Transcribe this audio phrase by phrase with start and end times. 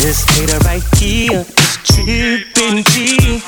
[0.00, 3.42] This hater right here is tripping G.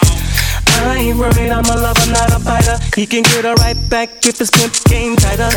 [0.85, 2.79] I ain't worried, I'm a lover, not a fighter.
[2.95, 5.49] He can get her right back if his pimp game tighter.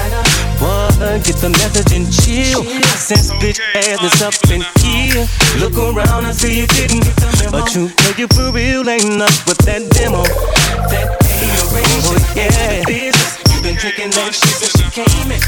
[0.60, 2.64] Boy, get the message and chill.
[2.96, 5.28] Since bitch ass is up in here.
[5.60, 7.04] Look around and see you didn't.
[7.52, 10.24] But you know you for real ain't up with that demo.
[10.88, 11.21] That
[11.84, 12.84] oh, yeah.
[12.86, 13.38] business.
[13.54, 15.42] You been you came in.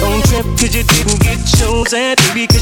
[0.00, 2.16] Don't trip cause you didn't get chosen.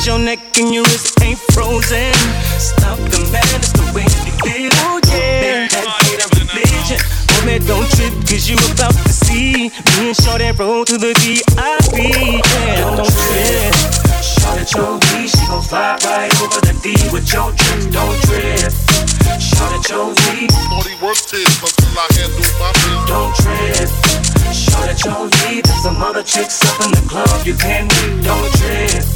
[0.07, 0.87] Your neck and your
[1.23, 2.13] ain't frozen.
[2.59, 4.73] Stop the madness the way you did.
[4.85, 5.69] Oh, yeah.
[5.69, 7.67] Hater religion.
[7.67, 9.69] Don't trip cause you about to see.
[9.99, 12.15] Me and Shorty roll to the VIP.
[12.45, 14.08] Yeah, don't trip.
[14.19, 17.87] Shorty your V, she gon' fly right over the D with your tricks.
[17.87, 18.73] Don't trip.
[19.39, 20.49] Shorty your V.
[20.75, 23.07] Only work this until I handle my business.
[23.07, 23.89] Don't trip.
[24.51, 25.63] Shorty your V.
[25.63, 28.27] There's some other chicks up in the club you can't meet.
[28.27, 29.07] Don't trip.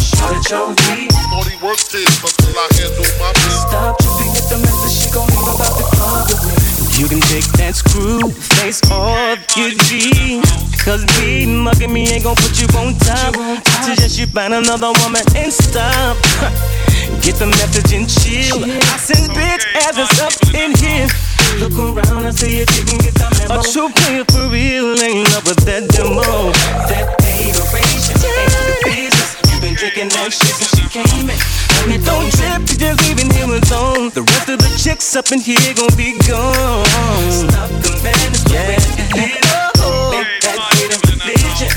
[0.00, 1.08] Shorty your V.
[1.32, 3.62] Only work this until I handle my business.
[3.68, 4.96] Stop tripping, get the message.
[4.96, 6.57] She gon' leave about the club with me.
[6.98, 8.26] You can take that screw
[8.58, 10.42] face off your G.
[10.82, 13.38] Cause be mugging me ain't gon' put you on top.
[13.38, 16.18] I suggest you find another woman and stop.
[17.22, 18.66] Get the message and chill.
[18.66, 21.06] I send bitch asses up in here.
[21.62, 23.62] Look around and see if you can get the memo.
[23.62, 26.50] A true player for real ain't up with that demo.
[26.90, 29.38] That hateration ain't the business.
[29.54, 31.38] You been drinking that shit since you came in.
[31.78, 32.17] I mean, don't
[34.98, 37.30] rest of the chicks up in here gon' be gone.
[37.30, 38.78] Stop the madness, yeah.
[40.10, 41.70] Make that hater religion.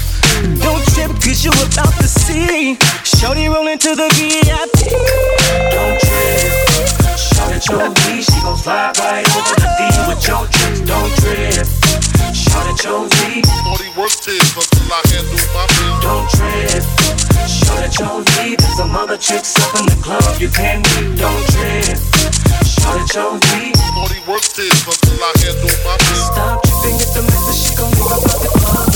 [0.60, 2.78] Don't trip, cause you about to see.
[3.04, 4.90] Shorty rolling to the VIP.
[5.72, 7.18] Don't trip.
[7.18, 10.82] Shorty your V, she gon' slide right over the D with your tricks.
[10.82, 11.81] Don't trip.
[12.52, 12.76] Shorty
[14.56, 15.02] until I
[15.56, 16.04] my business.
[16.04, 16.84] Don't trip.
[17.48, 17.88] Shorty
[18.32, 18.56] V.
[18.56, 21.18] There's some other chicks up in the club you can't meet.
[21.18, 21.98] Don't trip.
[22.68, 23.08] Shorty
[23.48, 23.72] V.
[23.96, 26.28] Only work this until I handle my business.
[26.28, 27.56] Stop tripping, get the message.
[27.56, 28.91] She gon' leave about the club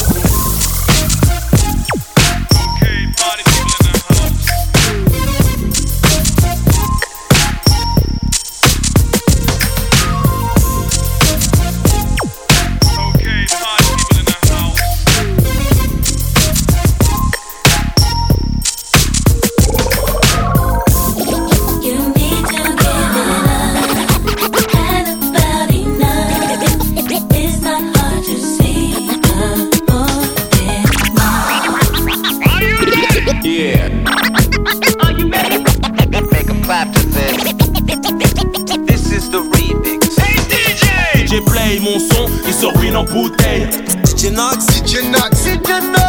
[42.95, 43.67] en bouteille.
[44.05, 46.05] DJ Nox, DJ Nox, DJ Nox.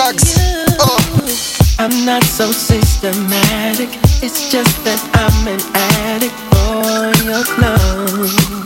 [0.00, 0.12] Uh.
[1.80, 3.88] I'm not so systematic.
[4.22, 8.57] It's just that I'm an addict for your clothes.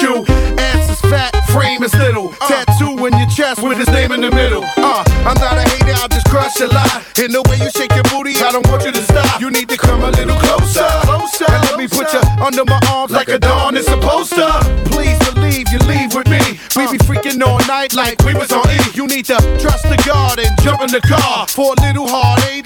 [0.00, 0.24] you.
[0.58, 2.34] Ass is fat, frame is little.
[2.40, 2.48] Uh.
[2.48, 4.64] Tattoo in your chest with his name in the middle.
[4.76, 7.04] Uh, I'm not a hater, I'll just crush a lot.
[7.18, 9.40] In the way you shake your booty, I don't want you to stop.
[9.40, 10.86] You need to come a little closer.
[11.04, 14.48] closer and let me put you under my arms like a dawn is supposed to.
[14.90, 16.58] Please believe you leave with me.
[16.76, 17.06] We be uh.
[17.06, 18.78] freaking all night like we was on E.
[18.94, 22.63] You need to trust the garden, and jump in the car for a little heartache.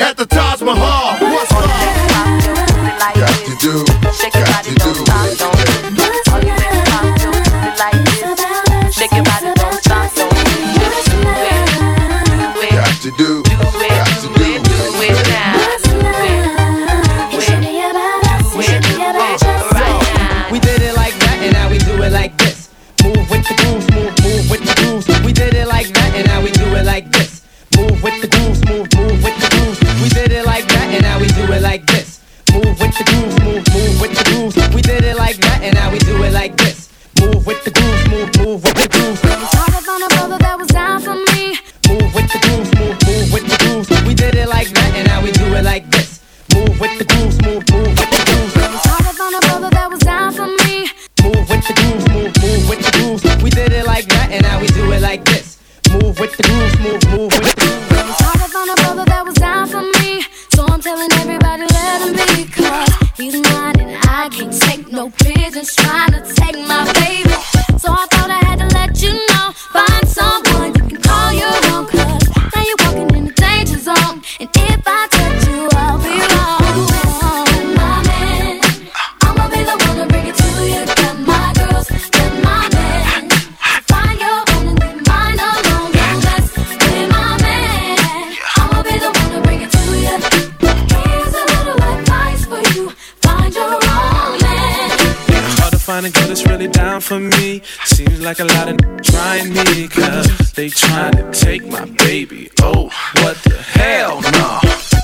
[95.98, 97.60] finding girl that's really down for me.
[97.84, 102.48] Seems like a lot of n- trying me, cause they trying to take my baby.
[102.62, 102.84] Oh,
[103.22, 104.60] what the hell, no.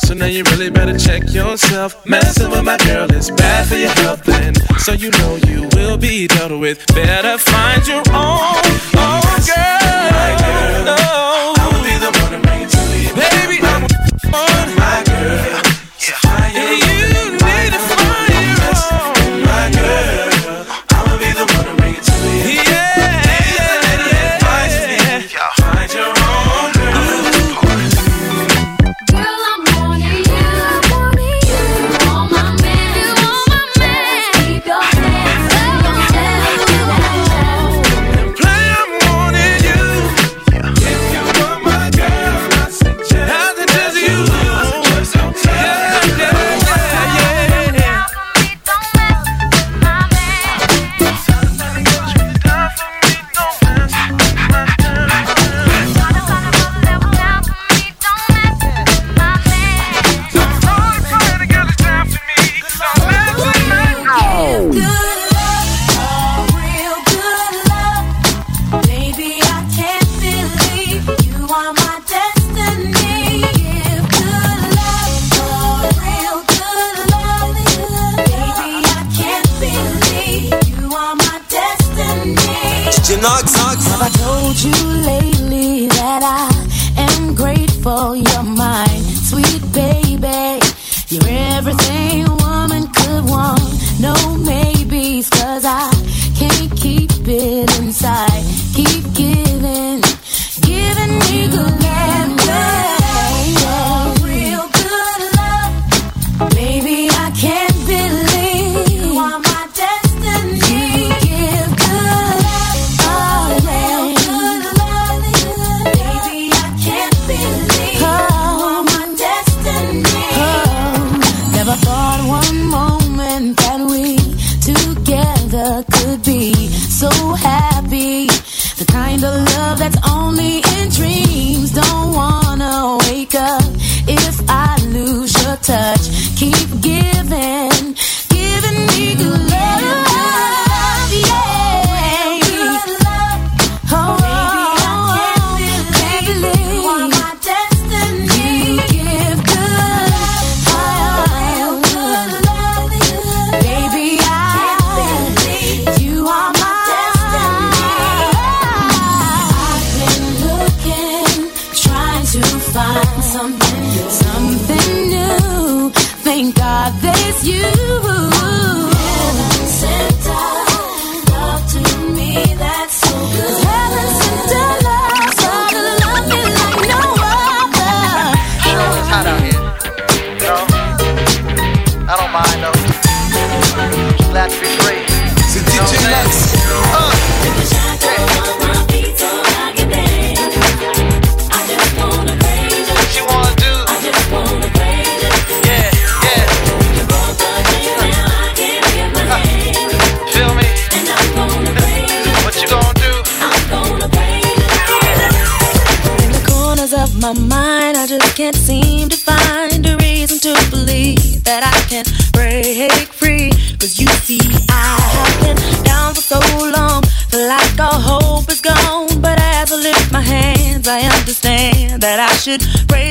[0.07, 2.07] So now you really better check yourself.
[2.07, 5.99] Messing with my girl is bad for your health, and so you know you will
[5.99, 6.87] be dealt with.
[6.95, 8.63] Better find your own,
[8.95, 10.07] own girl.
[10.15, 10.85] My girl.
[10.91, 11.55] No.
[11.59, 13.11] I will be the one to bring it to you.
[13.19, 13.83] Baby, I'm
[14.79, 15.64] my girl.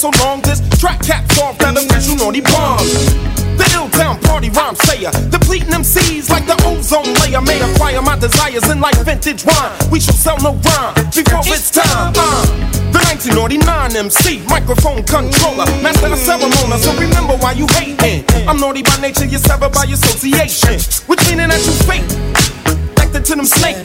[0.00, 3.12] so long this track caps off that original bombs.
[3.60, 5.12] The ill town party rhyme sayer.
[5.28, 7.42] Depleting them seeds like the ozone layer.
[7.44, 9.76] May acquire my desires in like vintage wine.
[9.92, 12.16] We shall sell no rhyme before it's, time.
[12.16, 12.48] Uh,
[12.96, 16.80] the 1999 MC, microphone controller, master of ceremony.
[16.80, 18.24] So remember why you hating.
[18.48, 20.80] I'm naughty by nature, you're severed by association.
[21.12, 22.08] Which meaning that you fake,
[22.96, 23.84] connected to them snake.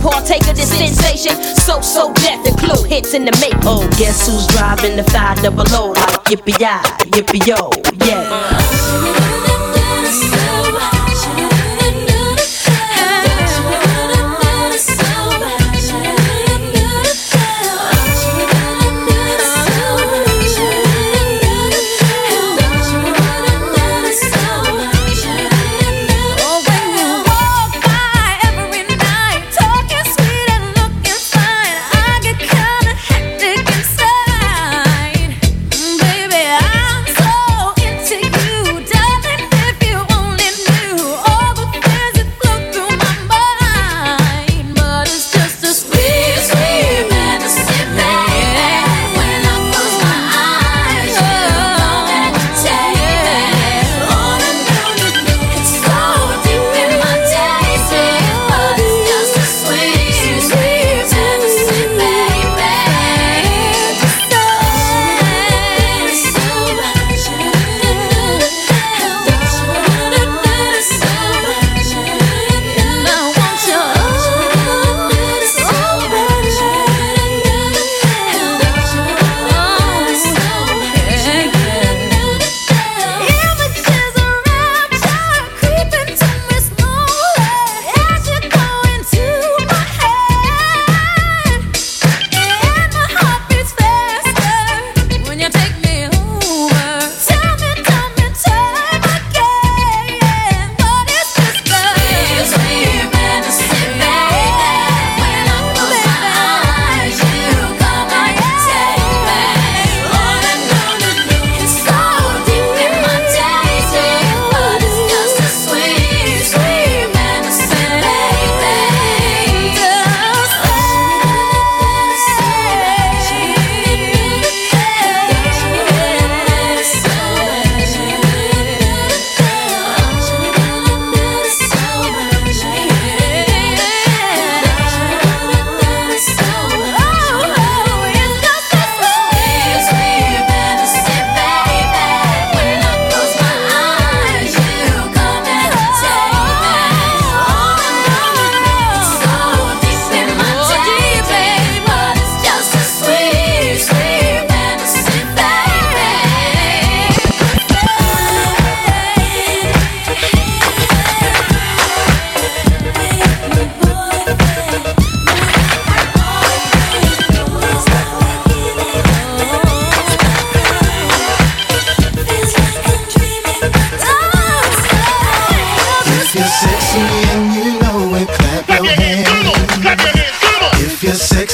[0.00, 1.36] partake of this sensation.
[1.56, 3.54] So, so death and clue hits in the make.
[3.64, 6.82] Oh, guess who's driving the five double O like yippee-yi,
[7.12, 7.70] yippee-yo,
[8.06, 8.59] yeah.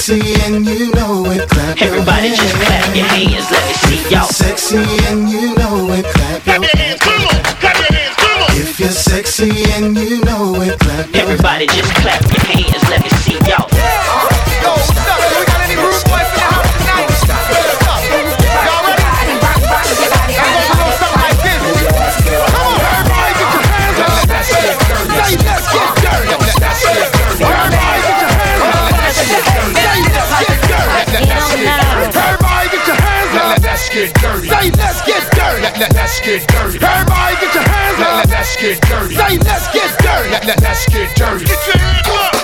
[0.07, 4.15] Sexy and you know it, clap Everybody your just clap your hands, let me see
[4.15, 4.23] y'all.
[4.27, 7.01] Sexy and you know it, clap your hands.
[7.01, 8.51] Come on, clap your hands, come on.
[8.57, 13.03] If you're sexy and you know it, clap your Everybody just clap your hands, let
[13.03, 13.96] me see y'all.
[36.17, 36.79] Let's get dirty.
[36.83, 38.27] Everybody, get your hands up.
[38.31, 39.15] Let's get dirty.
[39.17, 40.31] Say, let's get dirty.
[40.63, 41.45] Let's get dirty.
[41.45, 42.36] Get your hands up.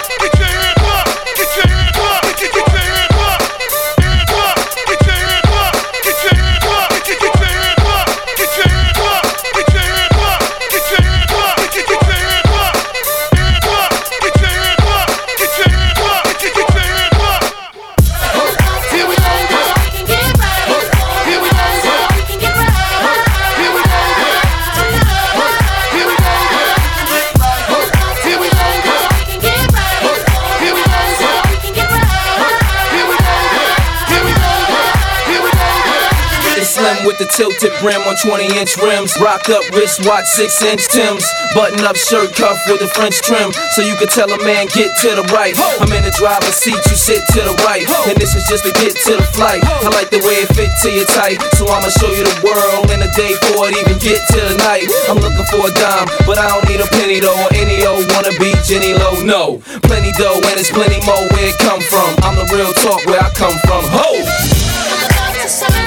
[37.13, 39.13] With the tilted brim on 20 inch rims.
[39.21, 41.25] Rock up wristwatch, 6 inch Tims.
[41.53, 43.53] Button up shirt cuff with a French trim.
[43.77, 45.53] So you can tell a man, get to the right.
[45.81, 47.85] I'm in the driver's seat, you sit to the right.
[48.09, 49.61] And this is just to get to the flight.
[49.85, 51.41] I like the way it fit to your type.
[51.61, 54.57] So I'ma show you the world in a day for it, even get to the
[54.65, 54.89] night.
[55.13, 57.37] I'm looking for a dime, but I don't need a penny though.
[57.37, 59.21] Or any old wanna be Jenny Low.
[59.21, 62.09] No, plenty dough, and it's plenty more where it come from.
[62.25, 63.85] I'm the real talk where I come from.
[63.91, 65.82] Ho!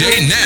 [0.00, 0.28] J.
[0.28, 0.39] Net.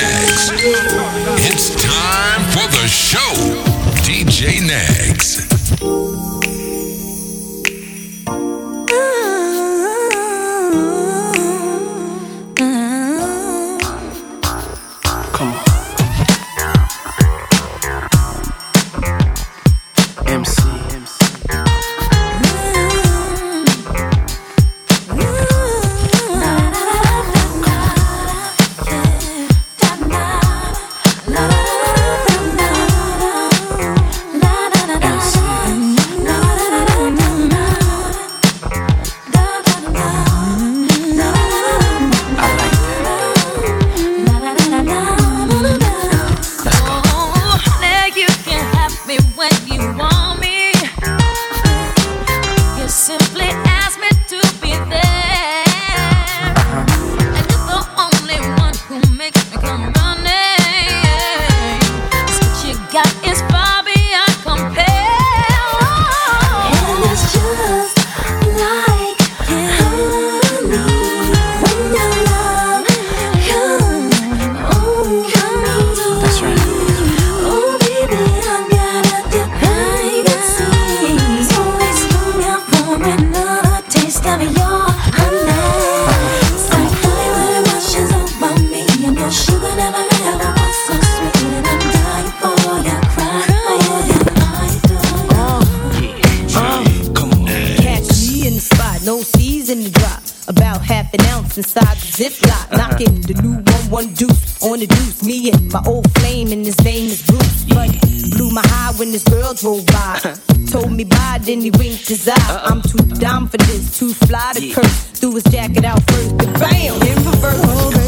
[103.95, 105.23] One deuce on the deuce.
[105.23, 107.63] Me and my old flame, and his name is Bruce.
[107.63, 107.89] But
[108.35, 110.19] blew my high when this girl drove by.
[110.69, 112.61] Told me bye, then he winked his eye.
[112.65, 115.03] I'm too dumb for this, too fly to curse.
[115.19, 118.04] Threw his jacket out first, but bam, in reverse.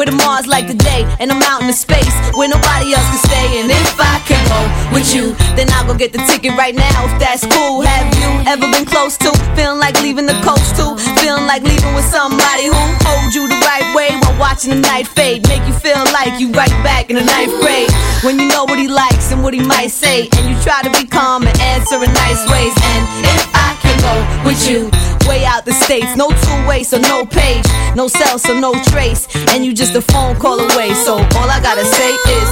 [0.00, 3.04] Where the Mars like the day, and I'm out in the space where nobody else
[3.12, 3.60] can stay.
[3.60, 4.60] And if I can go
[4.96, 7.04] with you, then I'll go get the ticket right now.
[7.04, 10.96] If that's cool, have you ever been close to feeling like leaving the coast too?
[11.20, 15.04] Feeling like leaving with somebody who hold you the right way while watching the night
[15.04, 17.92] fade, make you feel like you right back in the ninth grade.
[18.24, 20.88] When you know what he likes and what he might say, and you try to
[20.96, 22.72] be calm and answer in nice ways.
[22.72, 23.04] And
[23.36, 24.12] if I go
[24.44, 24.90] with you,
[25.28, 29.28] way out the states, no two way, so no page, no cell, so no trace,
[29.52, 30.92] and you just a phone call away.
[31.04, 32.48] So all I gotta say is,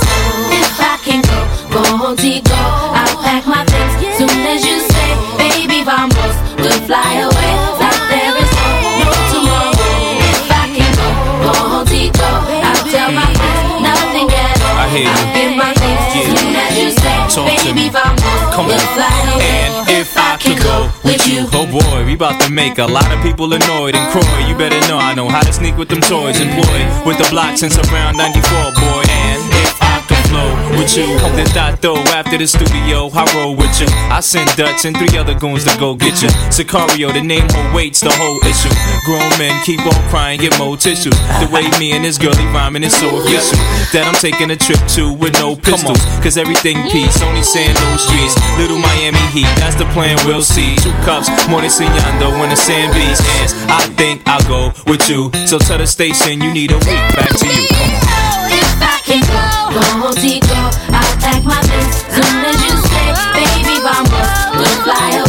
[0.53, 1.38] If I can go,
[1.74, 7.53] go Montego, I'll pack my things soon as you say, baby, vamos, we'll fly away.
[7.82, 8.68] Like there is no,
[9.03, 9.72] no tomorrow.
[10.18, 11.09] If I can go,
[11.44, 12.28] go Montego,
[12.68, 14.76] I'll tell my friends nothing at all.
[14.78, 15.11] I hear you.
[15.11, 17.72] I'll give my things soon as you say, Talk to me.
[17.72, 18.94] baby, vamos, Come we'll on.
[18.96, 19.46] fly away.
[19.68, 19.88] And
[21.05, 23.95] with you, oh boy, we about to make a lot of people annoyed.
[23.95, 26.41] And Croy, you better know I know how to sneak with them toys.
[26.41, 29.03] Employed with the blocks since around 94, boy.
[29.09, 29.58] And
[30.39, 33.80] if I could flow with you, then I throw after the studio, I roll with
[33.80, 33.86] you.
[34.11, 36.28] I send Dutch and three other goons to go get you.
[36.51, 38.72] Sicario, the name awaits the whole issue.
[39.05, 41.16] Grown men keep on crying, get more tissues.
[41.41, 43.59] The way me and this girlie rhyming is so official
[43.93, 46.01] that I'm taking a trip to with no pistols.
[46.22, 48.36] Cause everything peace, only sand, no streets.
[48.59, 50.76] Little Miami Heat, that's the plan, we'll see.
[50.76, 53.20] Two cups, more than Signando when the sand beats.
[53.68, 55.30] I think I'll go with you.
[55.47, 57.05] So tell the station you need a week.
[57.14, 57.78] Back to you.
[59.09, 64.83] Can go, go Montego, I'll pack my things soon as you say, baby, vamos, we'll
[64.85, 65.28] fly away.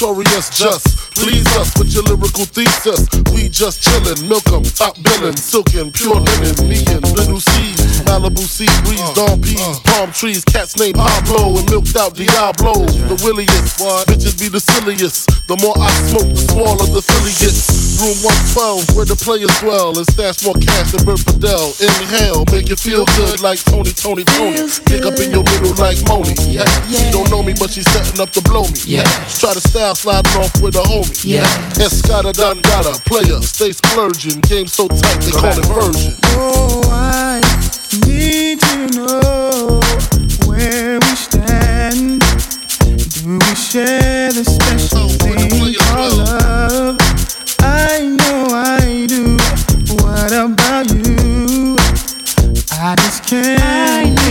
[0.00, 1.14] Notorious just.
[1.14, 3.06] Please us with your lyrical thesis.
[3.32, 6.68] We just chillin', milk 'em, top billin', silkin', pure linen.
[6.68, 7.73] Me and Lil' Cease,
[8.14, 12.14] Malibu sea breeze, uh, dawn peas, uh, palm trees, cats named Pablo and milked out
[12.14, 12.86] Diablo.
[13.10, 14.06] The williest, what?
[14.06, 15.26] bitches be the silliest.
[15.50, 17.98] The more I smoke, the smaller the filly gets.
[17.98, 18.14] Room
[18.54, 21.74] 112, where the players dwell and stash more cash than Bert Fidel.
[21.82, 24.62] Inhale, make you feel good like Tony, Tony, Tony.
[24.86, 26.38] Pick up in your middle like Monie.
[26.46, 26.62] Yeah.
[26.86, 27.02] yeah.
[27.02, 28.78] She don't know me, but she's setting up to blow me.
[28.86, 29.06] Yeah.
[29.26, 31.18] Try to style sliding off with a homie.
[31.26, 31.50] Yeah.
[31.82, 34.38] Escada Dangada, player, stay splurging.
[34.46, 36.14] Game so tight, they call it version.
[36.38, 37.63] Oh, I
[38.02, 39.80] Need to know
[40.46, 42.20] where we stand.
[43.22, 45.10] Do we share the special?
[47.60, 49.36] I know I do.
[50.02, 51.76] What about you?
[52.72, 54.23] I just can't.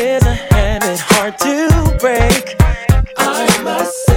[0.00, 2.56] Is a habit hard to break.
[3.16, 4.11] I must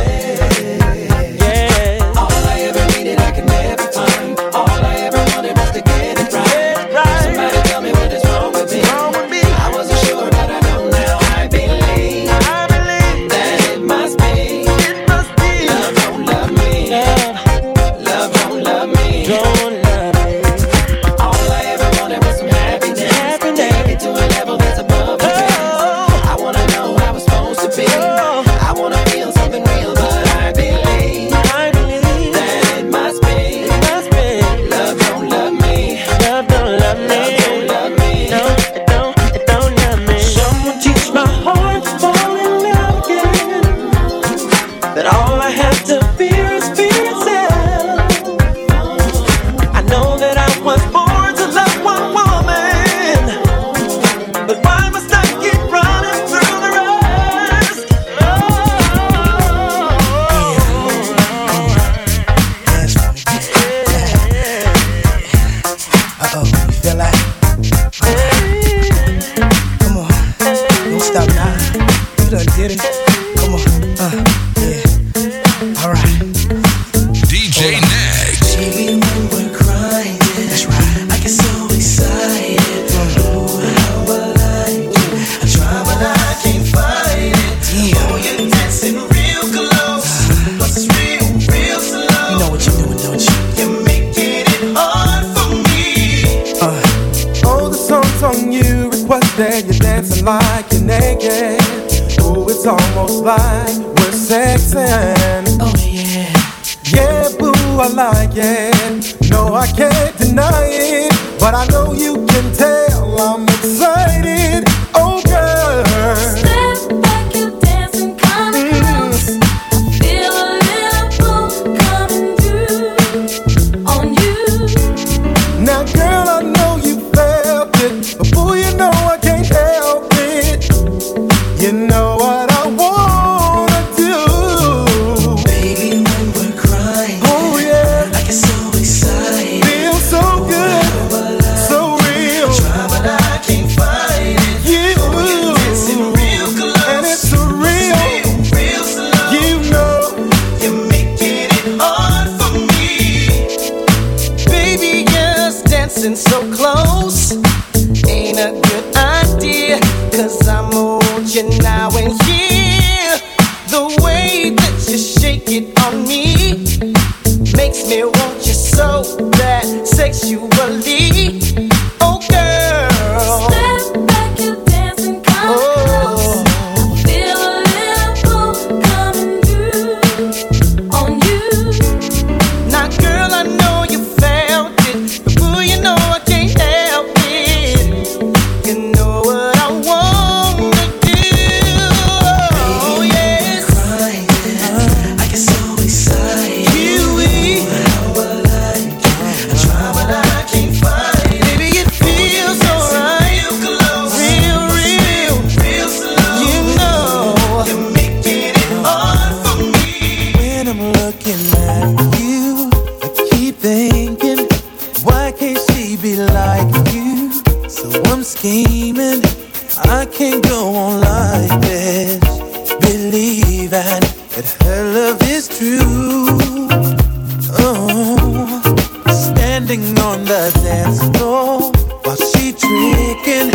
[229.66, 231.72] standing on the dance floor
[232.04, 233.52] while she tricking.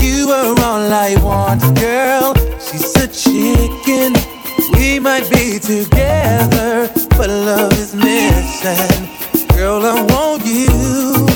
[0.00, 2.34] You were all I want, girl.
[2.60, 4.14] She's a chicken.
[4.74, 9.08] We might be together, but love is missing.
[9.56, 11.29] Girl, I want you.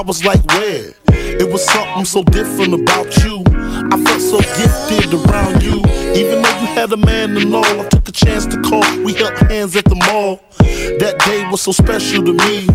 [0.00, 0.94] I was like, where?
[1.08, 3.44] It was something so different about you.
[3.92, 5.76] I felt so gifted around you.
[6.14, 8.80] Even though you had a man and all, I took a chance to call.
[9.04, 10.40] We held hands at the mall.
[11.00, 12.66] That day was so special to me.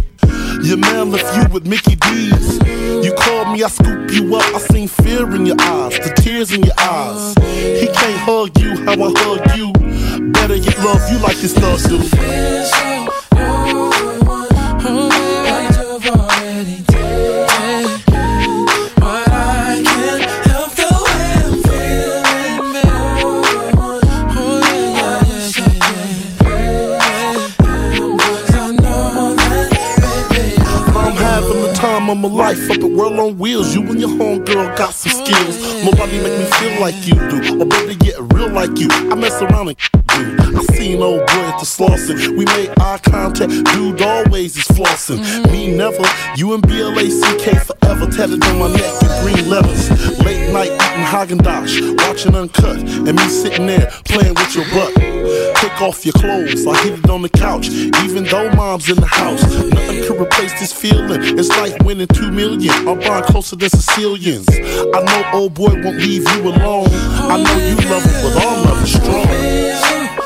[32.30, 33.76] My life up at World on Wheels.
[33.76, 35.84] You and your homegirl got some skills.
[35.84, 38.88] Nobody make me feel like you do, or better get real like you.
[38.90, 40.56] I mess around and dude.
[40.56, 42.38] I seen old boy at the Slauson.
[42.38, 45.20] We made eye contact, dude always is flossing.
[45.20, 45.52] Mm-hmm.
[45.52, 46.04] Me never,
[46.36, 49.90] you and BLACK forever tatted on my neck in green letters.
[50.24, 55.15] Late night eating Haagen Dazs, watching Uncut, and me sitting there playing with your butt.
[55.56, 59.08] Take off your clothes, I hit it on the couch, even though mom's in the
[59.08, 59.42] house.
[59.44, 61.38] Nothing could replace this feeling.
[61.38, 62.74] It's like winning two million.
[62.88, 64.48] I'm bond closer than Sicilians.
[64.50, 66.90] I know old boy won't leave you alone.
[66.92, 70.25] I know you love him, but our love is strong.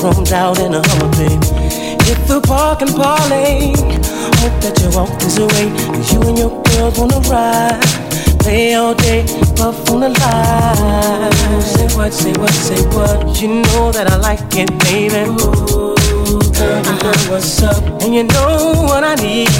[0.00, 1.46] Grown out in a Hummer, baby.
[2.08, 3.72] Hit the park and parlay.
[4.40, 7.84] Hope that you walk this away, 'cause you and your girls wanna ride.
[8.38, 9.22] Play all day,
[9.56, 11.32] puff on the line.
[11.60, 13.42] Say what, say what, say what.
[13.42, 15.22] You know that I like it, baby.
[15.28, 15.94] Ooh,
[16.56, 18.56] girl, you know what's up, and you know
[18.88, 19.50] what I need.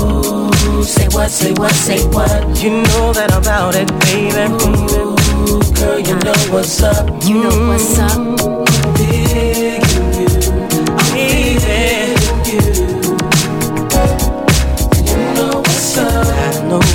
[0.00, 2.62] Ooh, say what, say what, say what.
[2.62, 4.44] You know that I'm about it, baby.
[4.62, 7.04] Ooh, girl, you know what's up.
[7.26, 8.18] You know what's up.
[8.18, 8.69] Mm.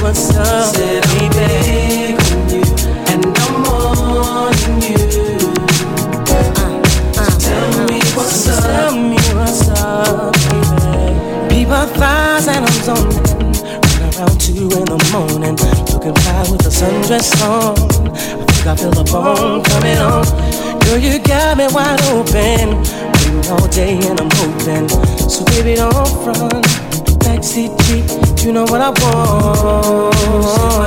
[0.05, 2.13] What's up, baby.
[3.09, 5.01] And I'm on you.
[7.41, 8.61] Tell me what's up.
[8.61, 10.31] Tell me what's up,
[11.49, 11.65] baby.
[11.65, 13.17] People I'm zoning.
[13.97, 15.57] Around two in the morning.
[15.89, 16.13] Looking
[16.51, 17.73] with the sundress on.
[18.13, 20.23] I think I feel a bone coming on.
[20.81, 22.77] Girl, you got me wide open.
[23.11, 24.87] Waiting all day and I'm hoping.
[25.27, 26.84] So baby, don't front.
[27.25, 28.05] Backseat Jeep,
[28.45, 30.13] you know what I want.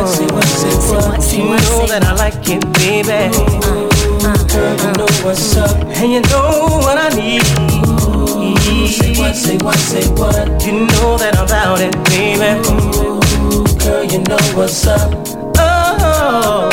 [0.08, 1.58] Say what, say what, say what.
[1.58, 3.30] You know that I like it, baby.
[4.52, 7.42] Girl, you know what's up, and you know what I need.
[8.88, 10.64] Say what, say what, say what.
[10.64, 12.50] You know that I'm about it, baby.
[13.82, 15.12] Girl, you know what's up.
[15.58, 16.70] Oh,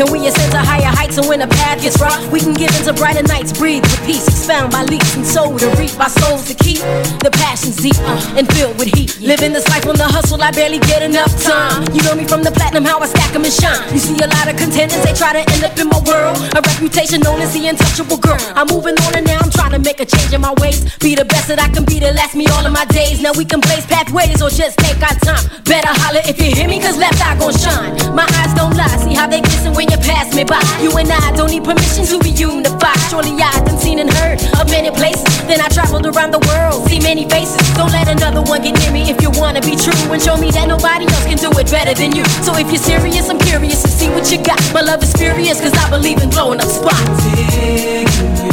[0.00, 2.72] Can we ascend to higher heights and when the path gets rough, we can give
[2.72, 6.48] into brighter nights, breathe with peace, expound by leaps and soul to reap, our souls
[6.48, 6.80] to keep
[7.20, 9.20] the passions deep uh, and filled with heat.
[9.20, 11.84] Living this life on the hustle, I barely get enough time.
[11.92, 13.92] You know me from the platinum, how I stack 'em and shine.
[13.92, 16.40] You see a lot of contenders, they try to end up in my world.
[16.56, 18.40] A reputation known as the untouchable girl.
[18.56, 20.80] I'm moving on and now I'm trying to make a change in my ways.
[20.96, 23.20] Be the best that I can be to last me all of my days.
[23.20, 25.44] Now we can blaze pathways or just take our time.
[25.68, 28.16] Better holler if you hear me, cause Left Eye gon' shine.
[28.16, 30.62] My eyes don't lie, see how they glisten when you pass me by.
[30.80, 32.98] You and I don't need permission to be unified.
[33.10, 35.26] Surely I've been seen and heard of many places.
[35.50, 37.58] Then I traveled around the world, see many faces.
[37.74, 40.50] Don't let another one get near me if you wanna be true and show me
[40.52, 42.24] that nobody else can do it better than you.
[42.46, 44.60] So if you're serious, I'm curious to see what you got.
[44.72, 48.49] My love is furious, cause I believe in blowing up spots.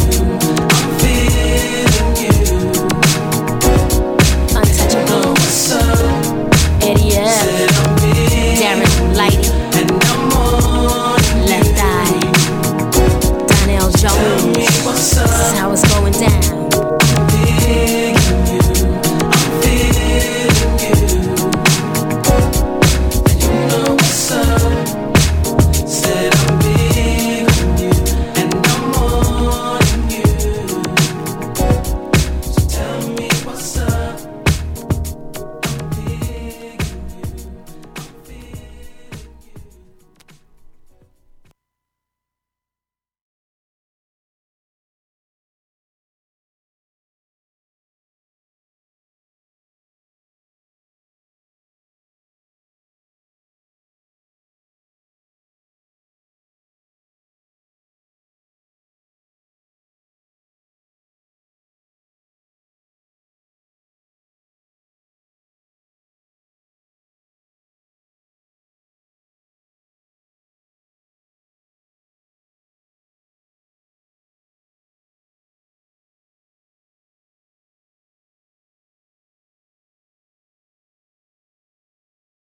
[14.97, 16.56] This is how it's going down.